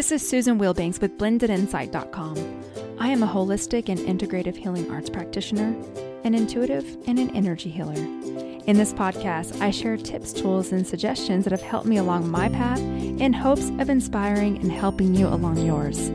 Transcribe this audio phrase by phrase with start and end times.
[0.00, 2.96] This is Susan Wilbanks with blendedinsight.com.
[2.98, 5.76] I am a holistic and integrative healing arts practitioner,
[6.24, 7.92] an intuitive, and an energy healer.
[7.92, 12.48] In this podcast, I share tips, tools, and suggestions that have helped me along my
[12.48, 16.08] path in hopes of inspiring and helping you along yours.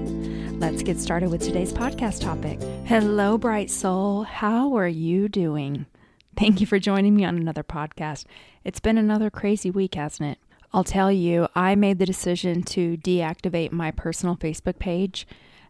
[0.56, 2.60] Let's get started with today's podcast topic.
[2.88, 4.24] Hello, bright soul.
[4.24, 5.86] How are you doing?
[6.36, 8.26] Thank you for joining me on another podcast.
[8.64, 10.40] It's been another crazy week, hasn't it?
[10.76, 15.26] I'll tell you, I made the decision to deactivate my personal Facebook page.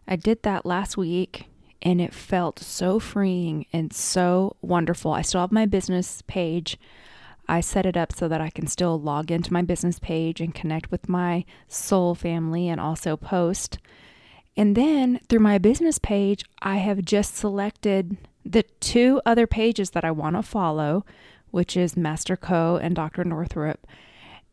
[0.08, 1.46] I did that last week
[1.80, 5.12] and it felt so freeing and so wonderful.
[5.12, 6.76] I still have my business page.
[7.46, 10.52] I set it up so that I can still log into my business page and
[10.52, 13.78] connect with my soul family and also post.
[14.56, 20.04] And then through my business page, I have just selected the two other pages that
[20.04, 21.06] I want to follow,
[21.52, 23.22] which is Master Co and Dr.
[23.22, 23.86] Northrup.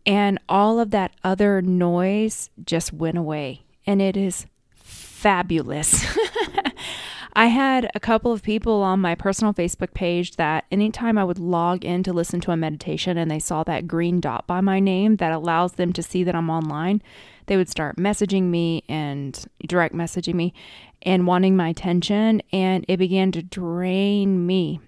[0.05, 3.63] And all of that other noise just went away.
[3.85, 6.05] And it is fabulous.
[7.36, 11.39] I had a couple of people on my personal Facebook page that anytime I would
[11.39, 14.80] log in to listen to a meditation and they saw that green dot by my
[14.80, 17.02] name that allows them to see that I'm online,
[17.47, 20.53] they would start messaging me and direct messaging me
[21.02, 22.41] and wanting my attention.
[22.52, 24.80] And it began to drain me.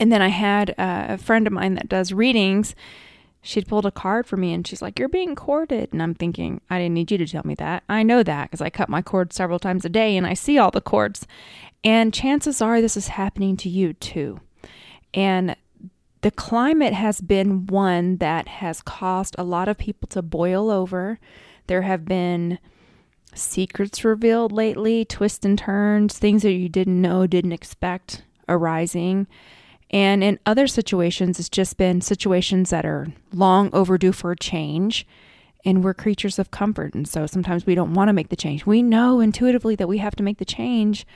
[0.00, 2.74] And then I had uh, a friend of mine that does readings
[3.42, 5.92] she'd pulled a card for me and she's like, You're being corded.
[5.92, 7.82] And I'm thinking, I didn't need you to tell me that.
[7.88, 10.56] I know that because I cut my cord several times a day and I see
[10.56, 11.26] all the cords.
[11.84, 14.40] And chances are this is happening to you too.
[15.12, 15.56] And
[16.22, 21.18] the climate has been one that has caused a lot of people to boil over.
[21.66, 22.60] There have been
[23.34, 29.26] secrets revealed lately, twists and turns, things that you didn't know, didn't expect arising.
[29.92, 35.06] And in other situations, it's just been situations that are long overdue for a change.
[35.64, 36.94] And we're creatures of comfort.
[36.94, 38.66] And so sometimes we don't want to make the change.
[38.66, 41.06] We know intuitively that we have to make the change,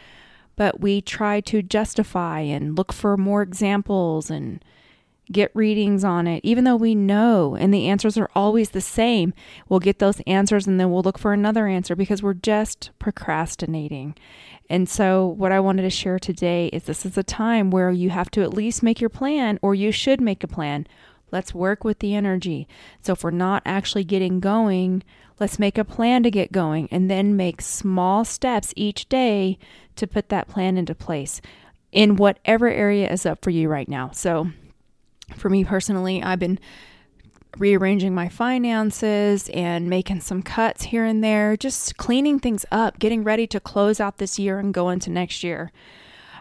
[0.54, 4.64] but we try to justify and look for more examples and
[5.30, 9.34] get readings on it, even though we know and the answers are always the same.
[9.68, 14.14] We'll get those answers and then we'll look for another answer because we're just procrastinating.
[14.68, 18.10] And so, what I wanted to share today is this is a time where you
[18.10, 20.86] have to at least make your plan, or you should make a plan.
[21.30, 22.66] Let's work with the energy.
[23.00, 25.04] So, if we're not actually getting going,
[25.38, 29.56] let's make a plan to get going and then make small steps each day
[29.94, 31.40] to put that plan into place
[31.92, 34.10] in whatever area is up for you right now.
[34.10, 34.50] So,
[35.34, 36.58] for me personally, I've been
[37.58, 43.24] rearranging my finances and making some cuts here and there, just cleaning things up, getting
[43.24, 45.72] ready to close out this year and go into next year.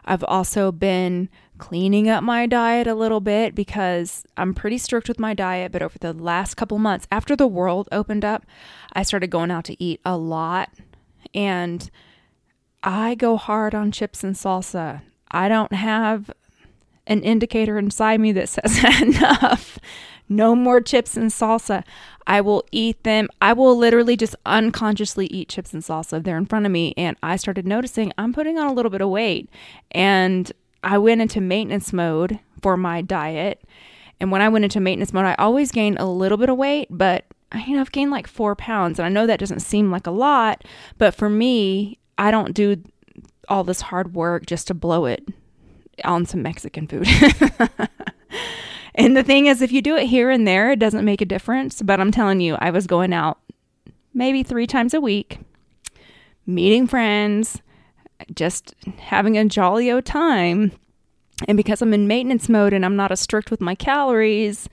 [0.04, 5.20] I've also been cleaning up my diet a little bit because I'm pretty strict with
[5.20, 8.46] my diet, but over the last couple months after the world opened up,
[8.94, 10.70] I started going out to eat a lot
[11.34, 11.90] and
[12.84, 15.02] I go hard on chips and salsa.
[15.32, 16.30] I don't have
[17.08, 19.80] an indicator inside me that says enough.
[20.28, 21.84] No more chips and salsa.
[22.26, 23.30] I will eat them.
[23.42, 26.24] I will literally just unconsciously eat chips and salsa.
[26.24, 26.94] They're in front of me.
[26.98, 29.50] And I started noticing I'm putting on a little bit of weight.
[29.92, 30.52] And
[30.84, 33.62] I went into maintenance mode for my diet.
[34.20, 36.88] And when I went into maintenance mode, I always gained a little bit of weight,
[36.90, 38.98] but you know, I've gained like four pounds.
[38.98, 40.64] And I know that doesn't seem like a lot,
[40.98, 42.82] but for me, I don't do
[43.50, 45.28] all this hard work just to blow it
[46.04, 47.08] on some Mexican food.
[48.96, 51.26] and the thing is, if you do it here and there, it doesn't make a
[51.26, 51.82] difference.
[51.82, 53.40] But I'm telling you, I was going out
[54.14, 55.40] maybe three times a week,
[56.46, 57.62] meeting friends,
[58.34, 60.72] just having a jolly old time.
[61.48, 64.70] And because I'm in maintenance mode and I'm not as strict with my calories,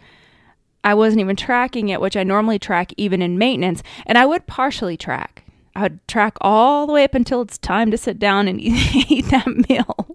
[0.85, 3.83] I wasn't even tracking it, which I normally track even in maintenance.
[4.07, 5.45] And I would partially track.
[5.75, 9.11] I would track all the way up until it's time to sit down and eat,
[9.11, 10.12] eat that meal.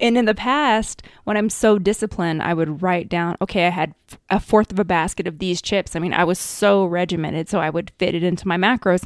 [0.00, 3.94] And in the past, when I'm so disciplined, I would write down, okay, I had
[4.30, 5.94] a fourth of a basket of these chips.
[5.94, 9.04] I mean, I was so regimented, so I would fit it into my macros.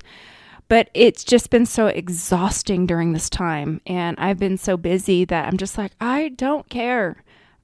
[0.68, 3.80] But it's just been so exhausting during this time.
[3.86, 7.22] And I've been so busy that I'm just like, I don't care.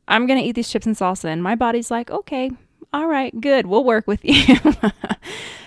[0.09, 1.27] I'm going to eat these chips and salsa.
[1.27, 2.51] And my body's like, okay,
[2.93, 3.67] all right, good.
[3.67, 4.57] We'll work with you.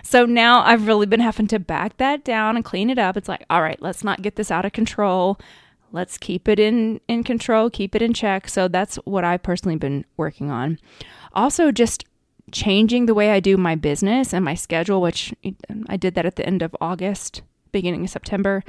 [0.04, 3.16] so now I've really been having to back that down and clean it up.
[3.16, 5.40] It's like, all right, let's not get this out of control
[5.94, 8.50] let's keep it in in control keep it in check.
[8.50, 10.78] So that's what i've personally been working on.
[11.34, 12.04] Also just
[12.52, 15.34] changing the way i do my business and my schedule which
[15.88, 17.42] i did that at the end of august
[17.72, 18.64] beginning of september.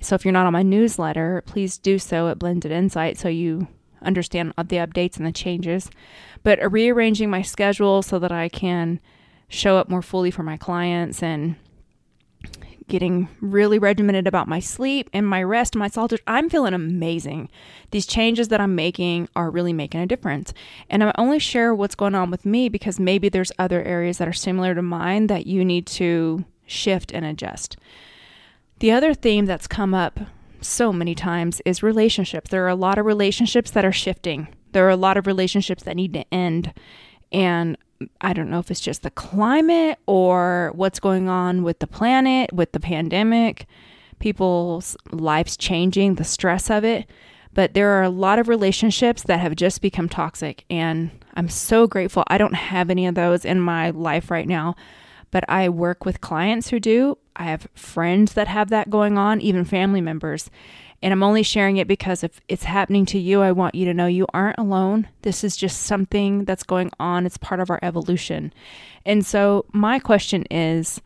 [0.00, 3.66] So if you're not on my newsletter please do so at blended insight so you
[4.00, 5.90] understand the updates and the changes.
[6.44, 9.00] But rearranging my schedule so that i can
[9.48, 11.56] show up more fully for my clients and
[12.88, 16.20] getting really regimented about my sleep and my rest my solitude.
[16.26, 17.48] I'm feeling amazing.
[17.90, 20.52] These changes that I'm making are really making a difference.
[20.90, 24.28] And I only share what's going on with me because maybe there's other areas that
[24.28, 27.76] are similar to mine that you need to shift and adjust.
[28.80, 30.20] The other theme that's come up
[30.60, 32.50] so many times is relationships.
[32.50, 34.48] There are a lot of relationships that are shifting.
[34.72, 36.72] There are a lot of relationships that need to end.
[37.32, 37.76] And
[38.20, 42.52] I don't know if it's just the climate or what's going on with the planet,
[42.52, 43.66] with the pandemic,
[44.18, 47.08] people's lives changing, the stress of it.
[47.54, 50.64] But there are a lot of relationships that have just become toxic.
[50.70, 52.22] And I'm so grateful.
[52.28, 54.76] I don't have any of those in my life right now,
[55.30, 57.18] but I work with clients who do.
[57.34, 60.50] I have friends that have that going on, even family members.
[61.00, 63.94] And I'm only sharing it because if it's happening to you, I want you to
[63.94, 65.08] know you aren't alone.
[65.22, 67.24] This is just something that's going on.
[67.24, 68.52] It's part of our evolution.
[69.06, 71.00] And so, my question is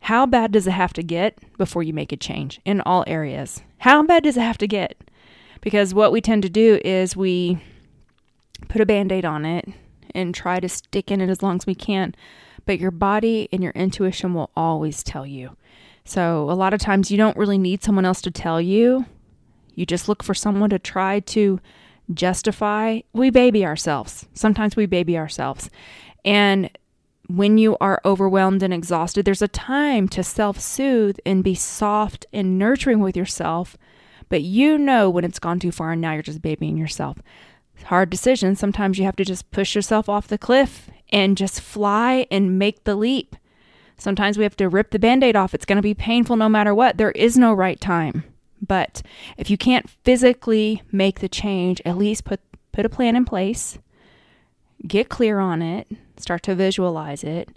[0.00, 3.62] how bad does it have to get before you make a change in all areas?
[3.78, 4.96] How bad does it have to get?
[5.62, 7.62] Because what we tend to do is we
[8.68, 9.68] put a band aid on it
[10.14, 12.14] and try to stick in it as long as we can.
[12.66, 15.56] But your body and your intuition will always tell you.
[16.04, 19.06] So, a lot of times you don't really need someone else to tell you
[19.80, 21.58] you just look for someone to try to
[22.12, 23.00] justify.
[23.12, 24.26] We baby ourselves.
[24.34, 25.70] Sometimes we baby ourselves.
[26.24, 26.70] And
[27.28, 32.26] when you are overwhelmed and exhausted, there's a time to self soothe and be soft
[32.32, 33.76] and nurturing with yourself.
[34.28, 37.18] But you know when it's gone too far and now you're just babying yourself.
[37.84, 38.58] Hard decisions.
[38.60, 42.84] Sometimes you have to just push yourself off the cliff and just fly and make
[42.84, 43.34] the leap.
[43.96, 45.54] Sometimes we have to rip the band aid off.
[45.54, 46.98] It's going to be painful no matter what.
[46.98, 48.24] There is no right time.
[48.60, 49.02] But
[49.36, 52.40] if you can't physically make the change, at least put
[52.72, 53.78] put a plan in place.
[54.86, 57.50] Get clear on it, start to visualize it,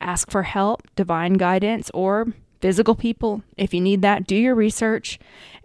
[0.00, 5.18] ask for help, divine guidance or physical people if you need that, do your research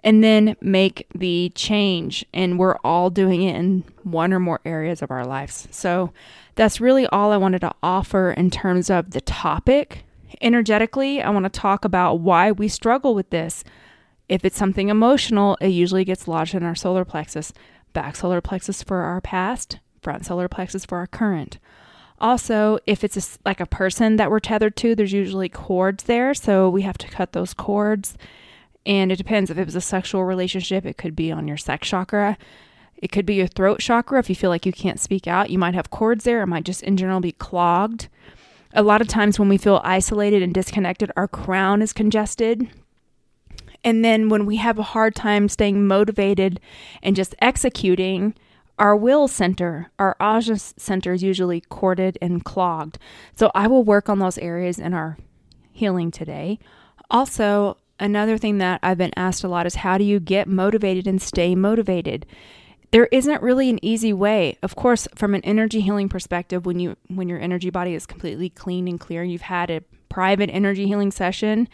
[0.04, 5.02] and then make the change and we're all doing it in one or more areas
[5.02, 5.68] of our lives.
[5.72, 6.14] So
[6.56, 10.04] that's really all I wanted to offer in terms of the topic.
[10.42, 13.64] Energetically, I want to talk about why we struggle with this
[14.33, 17.53] if it's something emotional, it usually gets lodged in our solar plexus,
[17.94, 21.59] back solar plexus for our past, front solar plexus for our current.
[22.19, 26.33] Also, if it's a, like a person that we're tethered to, there's usually cords there,
[26.33, 28.18] so we have to cut those cords.
[28.88, 31.88] And it depends if it was a sexual relationship, it could be on your sex
[31.88, 32.36] chakra.
[32.95, 34.18] It could be your throat chakra.
[34.18, 36.41] If you feel like you can't speak out, you might have cords there.
[36.41, 38.07] It might just in general be clogged.
[38.74, 42.68] A lot of times when we feel isolated and disconnected, our crown is congested.
[43.83, 46.59] And then when we have a hard time staying motivated
[47.01, 48.33] and just executing,
[48.80, 52.97] our will center, our ajna center is usually corded and clogged.
[53.35, 55.18] So I will work on those areas in our
[55.71, 56.59] healing today.
[57.09, 61.07] Also, another thing that I've been asked a lot is how do you get motivated
[61.07, 62.25] and stay motivated?
[62.91, 64.57] There isn't really an easy way.
[64.62, 68.50] Of course, from an energy healing perspective, when you when your energy body is completely
[68.50, 71.68] clean and clear, you've had a private energy healing session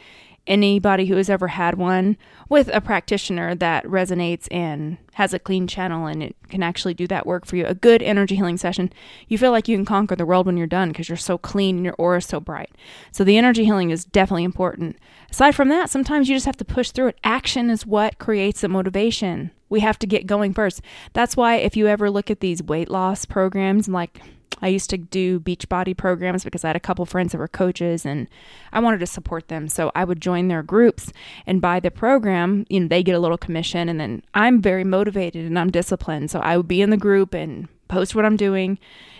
[0.50, 2.18] anybody who has ever had one
[2.50, 7.06] with a practitioner that resonates and has a clean channel and it can actually do
[7.08, 7.66] that work for you.
[7.66, 8.92] A good energy healing session,
[9.28, 11.78] you feel like you can conquer the world when you're done because you're so clean
[11.78, 12.72] and your aura is so bright.
[13.12, 14.98] So the energy healing is definitely important.
[15.30, 17.20] Aside from that, sometimes you just have to push through it.
[17.24, 19.52] Action is what creates the motivation.
[19.70, 20.82] We have to get going first.
[21.14, 24.20] That's why if you ever look at these weight loss programs like
[24.62, 28.06] I used to do Beachbody programs because I had a couple friends that were coaches
[28.06, 28.28] and
[28.74, 29.68] I wanted to support them.
[29.68, 31.14] So I would join their groups
[31.46, 34.84] and buy the program, you know, they get a little commission and then I'm very
[34.84, 36.32] motivated and I'm disciplined.
[36.32, 38.78] So I would be in the group and post what I'm doing.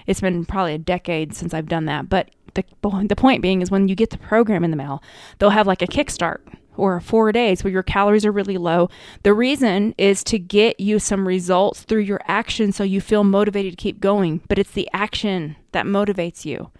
[0.08, 3.70] It's been probably a decade since I've done that, but the the point being is
[3.70, 5.04] when you get the program in the mail,
[5.38, 6.40] they'll have like a kickstart
[6.80, 8.90] or four days where your calories are really low.
[9.24, 13.74] The reason is to get you some results through your action so you feel motivated
[13.74, 16.72] to keep going, but it's the action that motivates you.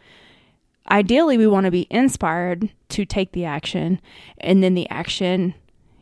[0.90, 4.02] Ideally, we want to be inspired to take the action,
[4.40, 5.54] and then the action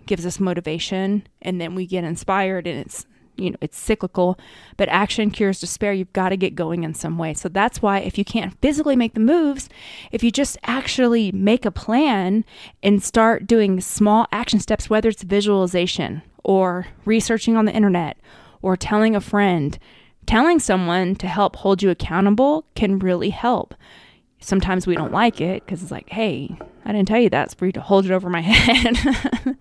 [0.05, 3.05] gives us motivation, and then we get inspired, and it's
[3.37, 4.37] you know, it's cyclical,
[4.75, 5.93] but action cures despair.
[5.93, 7.33] You've got to get going in some way.
[7.33, 9.69] So that's why if you can't physically make the moves,
[10.11, 12.45] if you just actually make a plan
[12.83, 18.17] and start doing small action steps, whether it's visualization or researching on the internet
[18.61, 19.77] or telling a friend,
[20.25, 23.73] telling someone to help hold you accountable can really help.
[24.39, 27.45] Sometimes we don't like it because it's like, hey, I didn't tell you that.
[27.45, 29.57] It's for you to hold it over my head.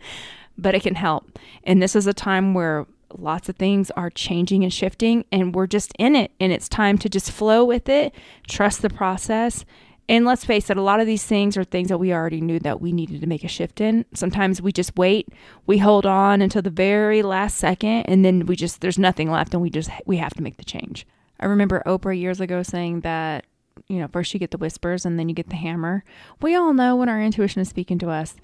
[0.58, 1.38] but it can help.
[1.64, 5.66] And this is a time where lots of things are changing and shifting, and we're
[5.66, 6.32] just in it.
[6.40, 8.14] And it's time to just flow with it,
[8.48, 9.64] trust the process,
[10.08, 12.60] And let's face it, a lot of these things are things that we already knew
[12.60, 14.04] that we needed to make a shift in.
[14.14, 15.28] Sometimes we just wait,
[15.66, 19.52] we hold on until the very last second, and then we just, there's nothing left,
[19.52, 21.06] and we just, we have to make the change.
[21.40, 23.46] I remember Oprah years ago saying that,
[23.88, 26.02] you know, first you get the whispers and then you get the hammer.
[26.40, 28.34] We all know when our intuition is speaking to us.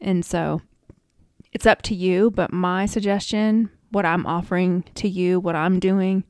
[0.00, 0.60] And so
[1.52, 6.24] it's up to you, but my suggestion, what I'm offering to you, what I'm doing,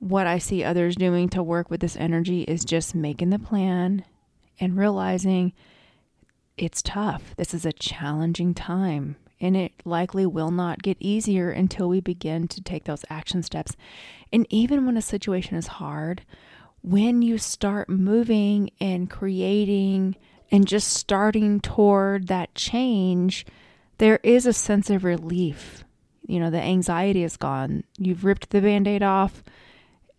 [0.00, 4.04] what I see others doing to work with this energy is just making the plan
[4.58, 5.52] and realizing
[6.56, 7.34] it's tough.
[7.36, 12.48] This is a challenging time, and it likely will not get easier until we begin
[12.48, 13.76] to take those action steps.
[14.32, 16.22] And even when a situation is hard,
[16.82, 20.16] when you start moving and creating
[20.50, 23.46] and just starting toward that change,
[23.98, 25.84] there is a sense of relief.
[26.30, 27.84] You know, the anxiety is gone.
[27.98, 29.42] You've ripped the band aid off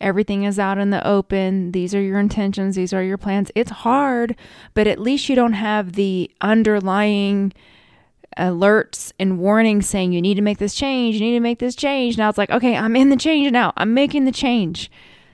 [0.01, 1.71] Everything is out in the open.
[1.71, 2.75] These are your intentions.
[2.75, 3.51] These are your plans.
[3.53, 4.35] It's hard,
[4.73, 7.53] but at least you don't have the underlying
[8.37, 11.15] alerts and warnings saying you need to make this change.
[11.15, 12.17] You need to make this change.
[12.17, 13.73] Now it's like, okay, I'm in the change now.
[13.77, 14.89] I'm making the change.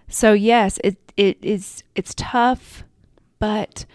[0.09, 2.83] So yes, it it is it's tough,
[3.39, 3.85] but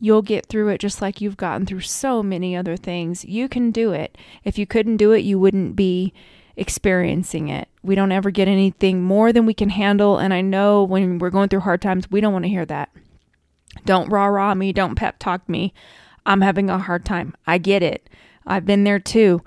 [0.00, 3.24] you'll get through it just like you've gotten through so many other things.
[3.24, 4.16] You can do it.
[4.44, 6.12] If you couldn't do it, you wouldn't be
[6.56, 7.68] experiencing it.
[7.82, 10.18] We don't ever get anything more than we can handle.
[10.18, 12.90] And I know when we're going through hard times, we don't want to hear that.
[13.84, 15.72] Don't rah rah me, don't pep talk me.
[16.24, 17.34] I'm having a hard time.
[17.46, 18.08] I get it.
[18.46, 19.42] I've been there too.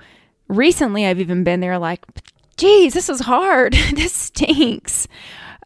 [0.48, 2.06] Recently, I've even been there like,
[2.58, 3.74] geez, this is hard.
[3.94, 5.08] this stinks.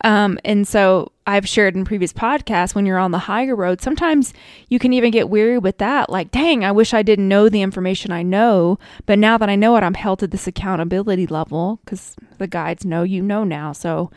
[0.03, 4.33] Um, and so I've shared in previous podcasts when you're on the higher road, sometimes
[4.67, 6.09] you can even get weary with that.
[6.09, 8.77] Like, dang, I wish I didn't know the information I know.
[9.05, 12.85] But now that I know it, I'm held to this accountability level because the guides
[12.85, 13.71] know you know now.
[13.71, 14.11] So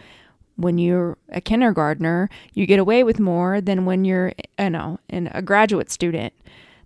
[0.57, 5.29] when you're a kindergartner, you get away with more than when you're, you know, in
[5.33, 6.33] a graduate student.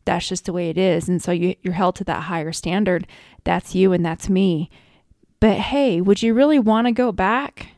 [0.04, 1.08] That's just the way it is.
[1.08, 3.06] And so you, you're held to that higher standard.
[3.44, 4.70] That's you and that's me.
[5.38, 7.68] But hey, would you really want to go back?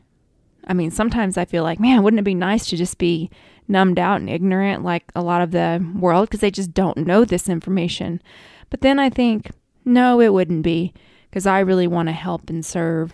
[0.67, 3.29] I mean, sometimes I feel like, man, wouldn't it be nice to just be
[3.67, 7.25] numbed out and ignorant like a lot of the world because they just don't know
[7.25, 8.21] this information.
[8.69, 9.51] But then I think,
[9.85, 10.93] no, it wouldn't be
[11.29, 13.13] because I really want to help and serve.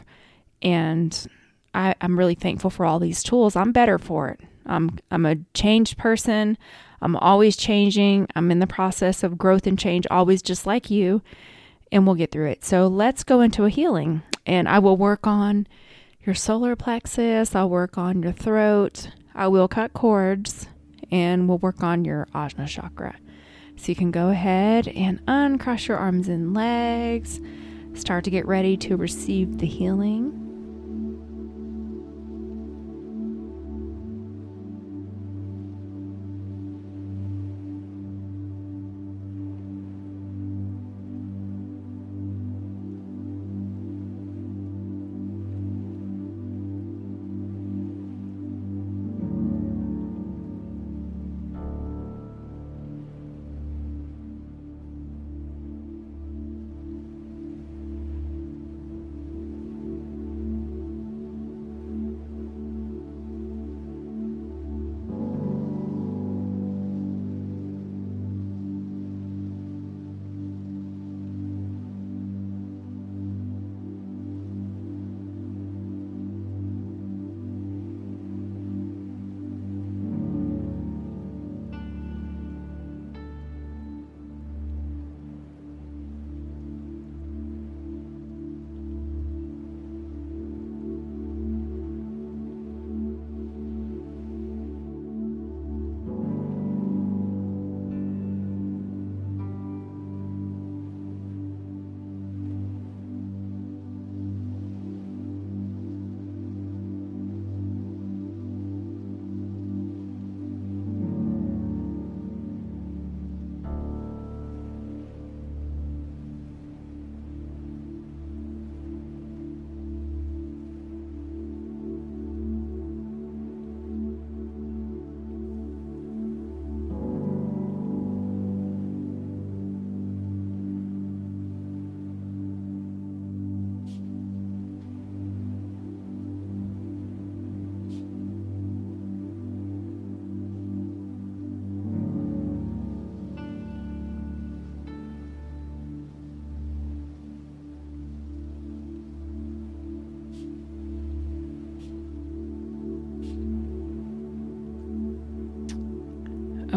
[0.61, 1.27] And
[1.73, 3.55] I, I'm really thankful for all these tools.
[3.55, 4.39] I'm better for it.
[4.65, 6.57] I'm, I'm a changed person.
[7.01, 8.27] I'm always changing.
[8.35, 11.21] I'm in the process of growth and change, always just like you.
[11.91, 12.63] And we'll get through it.
[12.63, 14.21] So let's go into a healing.
[14.45, 15.65] And I will work on
[16.29, 20.67] your solar plexus, I'll work on your throat, I will cut cords,
[21.09, 23.15] and we'll work on your ajna chakra.
[23.77, 27.41] So you can go ahead and uncross your arms and legs,
[27.95, 30.48] start to get ready to receive the healing.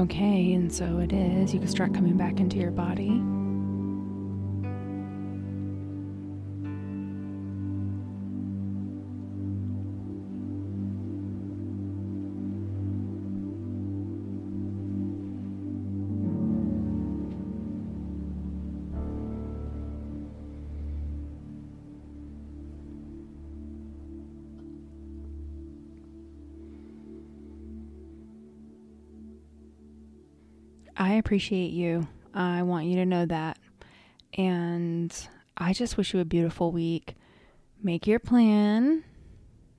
[0.03, 1.55] Okay, and so it is.
[1.55, 3.23] You can start coming back into your body.
[31.03, 32.07] I appreciate you.
[32.33, 33.59] I want you to know that.
[34.35, 35.13] And
[35.57, 37.17] I just wish you a beautiful week.
[37.83, 39.03] Make your plan.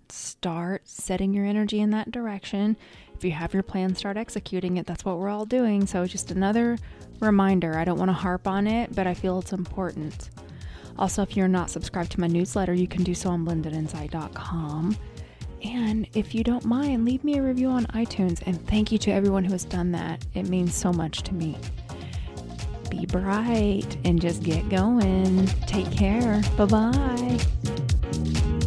[0.10, 2.76] Start setting your energy in that direction.
[3.16, 4.86] If you have your plan, start executing it.
[4.86, 5.88] That's what we're all doing.
[5.88, 6.78] So, just another
[7.22, 7.78] reminder.
[7.78, 10.30] I don't want to harp on it, but I feel it's important.
[11.00, 14.98] Also, if you're not subscribed to my newsletter, you can do so on blendedinsight.com.
[15.64, 18.42] And if you don't mind, leave me a review on iTunes.
[18.46, 20.26] And thank you to everyone who has done that.
[20.34, 21.58] It means so much to me.
[22.90, 25.48] Be bright and just get going.
[25.68, 26.42] Take care.
[26.58, 28.60] Bye bye.